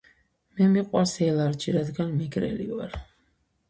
[0.59, 3.03] მე მიყვარს ელარჯი რადგან მეგრელი ვარ.